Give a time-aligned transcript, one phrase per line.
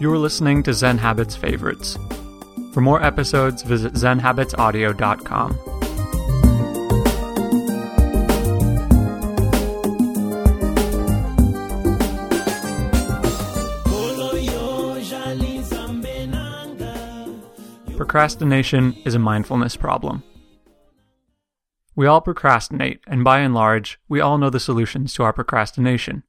[0.00, 1.98] You are listening to Zen Habits Favorites.
[2.72, 5.58] For more episodes, visit zenhabitsaudio.com.
[17.98, 20.22] Procrastination is a mindfulness problem.
[21.94, 26.22] We all procrastinate, and by and large, we all know the solutions to our procrastination.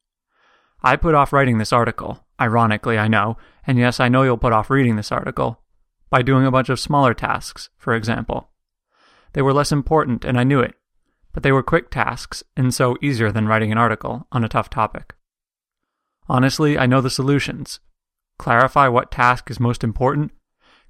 [0.83, 4.51] I put off writing this article, ironically, I know, and yes, I know you'll put
[4.51, 5.61] off reading this article,
[6.09, 8.49] by doing a bunch of smaller tasks, for example.
[9.33, 10.73] They were less important, and I knew it,
[11.31, 14.69] but they were quick tasks, and so easier than writing an article on a tough
[14.69, 15.13] topic.
[16.27, 17.79] Honestly, I know the solutions.
[18.37, 20.31] Clarify what task is most important,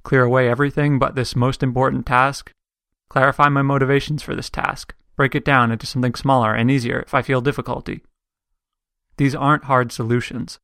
[0.03, 2.51] clear away everything but this most important task,
[3.09, 7.13] clarify my motivations for this task, break it down into something smaller and easier if
[7.13, 8.01] I feel difficulty.
[9.17, 10.59] These aren't hard solutions,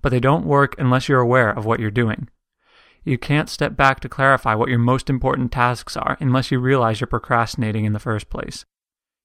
[0.00, 2.28] but they don't work unless you're aware of what you're doing.
[3.04, 7.00] You can't step back to clarify what your most important tasks are unless you realize
[7.00, 8.64] you're procrastinating in the first place.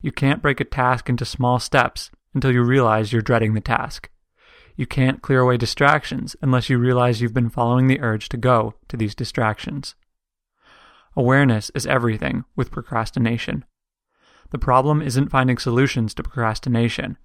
[0.01, 4.09] You can't break a task into small steps until you realize you're dreading the task.
[4.75, 8.75] You can't clear away distractions unless you realize you've been following the urge to go
[8.89, 9.95] to these distractions.
[11.15, 13.65] Awareness is everything with procrastination.
[14.51, 17.17] The problem isn't finding solutions to procrastination.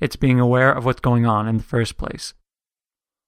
[0.00, 2.34] It's being aware of what's going on in the first place.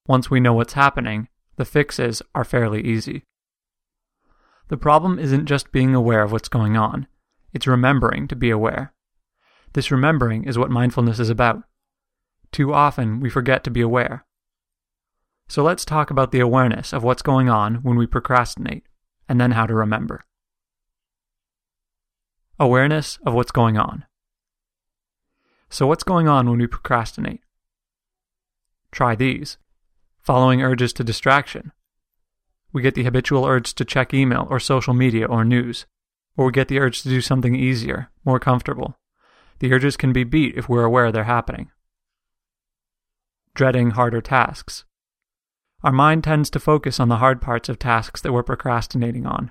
[0.07, 3.25] Once we know what's happening, the fixes are fairly easy.
[4.69, 7.07] The problem isn't just being aware of what's going on,
[7.53, 8.93] it's remembering to be aware.
[9.73, 11.63] This remembering is what mindfulness is about.
[12.53, 14.25] Too often, we forget to be aware.
[15.49, 18.85] So let's talk about the awareness of what's going on when we procrastinate,
[19.29, 20.25] and then how to remember.
[22.59, 24.05] Awareness of what's going on.
[25.69, 27.41] So, what's going on when we procrastinate?
[28.91, 29.57] Try these
[30.31, 31.73] following urges to distraction.
[32.73, 35.87] We get the habitual urge to check email or social media or news,
[36.37, 38.97] or we get the urge to do something easier, more comfortable.
[39.59, 41.73] The urges can be beat if we're aware they're happening.
[43.57, 44.85] Dreading harder tasks.
[45.83, 49.51] Our mind tends to focus on the hard parts of tasks that we're procrastinating on.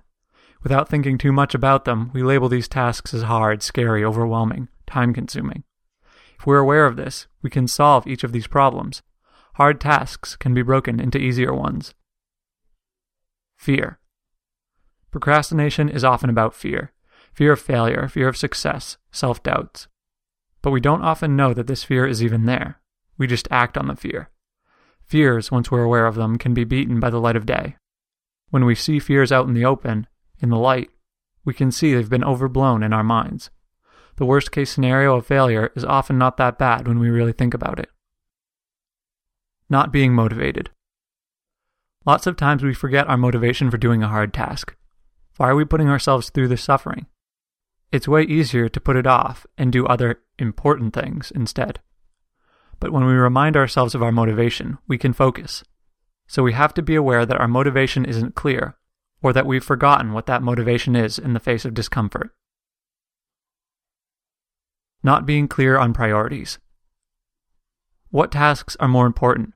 [0.64, 5.14] Without thinking too much about them, we label these tasks as hard, scary, overwhelming, time
[5.14, 5.66] consuming.
[6.40, 9.02] If we're aware of this, we can solve each of these problems.
[9.60, 11.94] Hard tasks can be broken into easier ones.
[13.58, 14.00] Fear.
[15.12, 16.94] Procrastination is often about fear
[17.34, 19.90] fear of failure, fear of success, self doubts.
[20.62, 22.80] But we don't often know that this fear is even there.
[23.18, 24.30] We just act on the fear.
[25.04, 27.76] Fears, once we're aware of them, can be beaten by the light of day.
[28.52, 30.08] When we see fears out in the open,
[30.40, 30.90] in the light,
[31.44, 33.50] we can see they've been overblown in our minds.
[34.16, 37.54] The worst case scenario of failure is often not that bad when we really think
[37.54, 37.90] about it.
[39.70, 40.72] Not being motivated.
[42.06, 44.76] Lots of times we forget our motivation for doing a hard task.
[45.38, 47.06] Why are we putting ourselves through this suffering?
[47.92, 51.80] It's way easier to put it off and do other important things instead.
[52.80, 55.64] But when we remind ourselves of our motivation, we can focus.
[56.28, 58.78] So we have to be aware that our motivation isn't clear,
[59.22, 62.32] or that we've forgotten what that motivation is in the face of discomfort.
[65.04, 66.60] Not being clear on priorities.
[68.10, 69.54] What tasks are more important?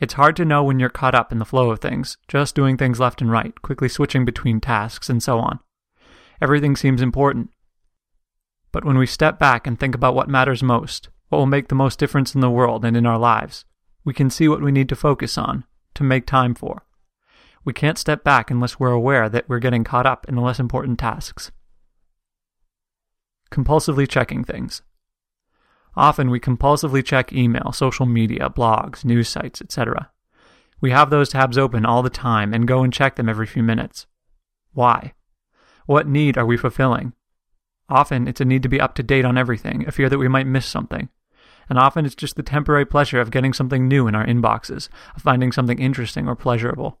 [0.00, 2.76] It's hard to know when you're caught up in the flow of things, just doing
[2.76, 5.60] things left and right, quickly switching between tasks, and so on.
[6.42, 7.50] Everything seems important.
[8.72, 11.74] But when we step back and think about what matters most, what will make the
[11.74, 13.64] most difference in the world and in our lives,
[14.04, 16.84] we can see what we need to focus on, to make time for.
[17.64, 20.58] We can't step back unless we're aware that we're getting caught up in the less
[20.58, 21.50] important tasks
[23.54, 24.82] compulsively checking things.
[25.96, 30.10] Often we compulsively check email, social media, blogs, news sites, etc.
[30.80, 33.62] We have those tabs open all the time and go and check them every few
[33.62, 34.06] minutes.
[34.72, 35.14] Why?
[35.86, 37.12] What need are we fulfilling?
[37.88, 40.28] Often it's a need to be up to date on everything, a fear that we
[40.28, 41.10] might miss something.
[41.68, 45.22] And often it's just the temporary pleasure of getting something new in our inboxes, of
[45.22, 47.00] finding something interesting or pleasurable.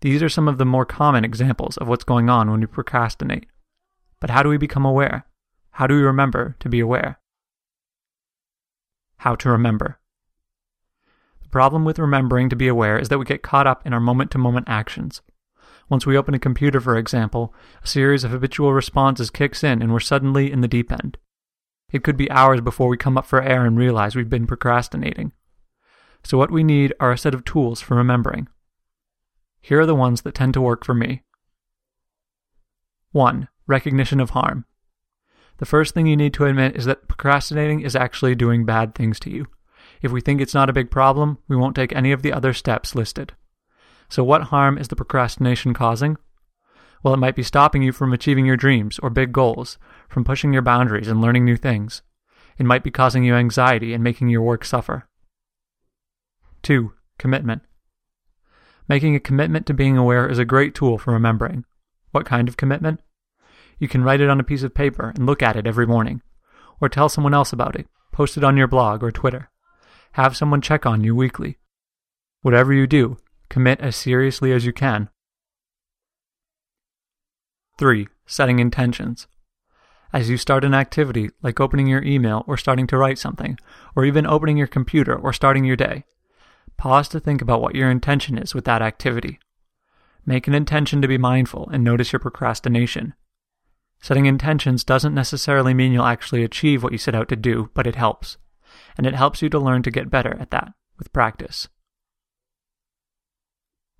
[0.00, 3.46] These are some of the more common examples of what's going on when we procrastinate.
[4.20, 5.26] But how do we become aware?
[5.72, 7.17] How do we remember to be aware?
[9.18, 9.98] How to remember.
[11.42, 14.00] The problem with remembering to be aware is that we get caught up in our
[14.00, 15.22] moment to moment actions.
[15.88, 19.92] Once we open a computer, for example, a series of habitual responses kicks in and
[19.92, 21.16] we're suddenly in the deep end.
[21.90, 25.32] It could be hours before we come up for air and realize we've been procrastinating.
[26.22, 28.48] So, what we need are a set of tools for remembering.
[29.60, 31.22] Here are the ones that tend to work for me.
[33.12, 33.48] 1.
[33.66, 34.66] Recognition of harm.
[35.58, 39.20] The first thing you need to admit is that procrastinating is actually doing bad things
[39.20, 39.46] to you.
[40.02, 42.52] If we think it's not a big problem, we won't take any of the other
[42.52, 43.32] steps listed.
[44.08, 46.16] So, what harm is the procrastination causing?
[47.02, 49.78] Well, it might be stopping you from achieving your dreams or big goals,
[50.08, 52.02] from pushing your boundaries and learning new things.
[52.56, 55.08] It might be causing you anxiety and making your work suffer.
[56.62, 56.92] 2.
[57.18, 57.62] Commitment.
[58.88, 61.64] Making a commitment to being aware is a great tool for remembering.
[62.10, 63.00] What kind of commitment?
[63.78, 66.22] You can write it on a piece of paper and look at it every morning,
[66.80, 69.50] or tell someone else about it, post it on your blog or Twitter.
[70.12, 71.58] Have someone check on you weekly.
[72.42, 75.10] Whatever you do, commit as seriously as you can.
[77.78, 78.08] 3.
[78.26, 79.28] Setting intentions.
[80.12, 83.58] As you start an activity, like opening your email or starting to write something,
[83.94, 86.04] or even opening your computer or starting your day,
[86.76, 89.38] pause to think about what your intention is with that activity.
[90.24, 93.14] Make an intention to be mindful and notice your procrastination.
[94.00, 97.86] Setting intentions doesn't necessarily mean you'll actually achieve what you set out to do, but
[97.86, 98.36] it helps.
[98.96, 101.68] And it helps you to learn to get better at that with practice.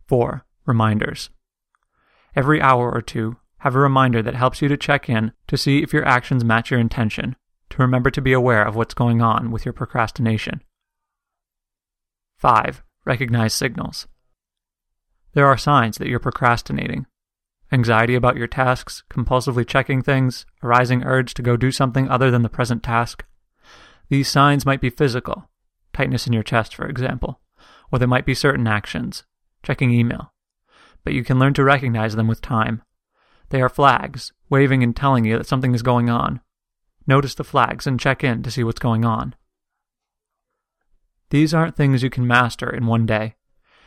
[0.06, 0.44] 4.
[0.66, 1.30] Reminders.
[2.34, 5.82] Every hour or two, have a reminder that helps you to check in to see
[5.82, 7.34] if your actions match your intention,
[7.70, 10.62] to remember to be aware of what's going on with your procrastination.
[12.38, 12.84] 5.
[13.04, 14.06] Recognize signals.
[15.34, 17.06] There are signs that you're procrastinating.
[17.70, 22.30] Anxiety about your tasks, compulsively checking things, a rising urge to go do something other
[22.30, 23.24] than the present task.
[24.08, 25.50] These signs might be physical,
[25.92, 27.40] tightness in your chest, for example,
[27.92, 29.24] or there might be certain actions,
[29.62, 30.32] checking email.
[31.04, 32.82] But you can learn to recognize them with time.
[33.50, 36.40] They are flags, waving and telling you that something is going on.
[37.06, 39.34] Notice the flags and check in to see what's going on.
[41.30, 43.34] These aren't things you can master in one day.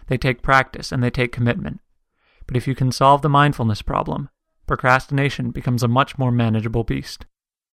[0.07, 1.79] They take practice and they take commitment.
[2.47, 4.29] But if you can solve the mindfulness problem,
[4.67, 7.25] procrastination becomes a much more manageable beast.